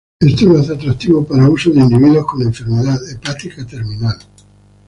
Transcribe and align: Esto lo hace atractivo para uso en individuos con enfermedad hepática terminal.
Esto 0.19 0.45
lo 0.47 0.57
hace 0.57 0.73
atractivo 0.73 1.23
para 1.23 1.47
uso 1.47 1.69
en 1.69 1.81
individuos 1.81 2.25
con 2.25 2.41
enfermedad 2.41 2.97
hepática 3.11 3.63
terminal. 3.67 4.17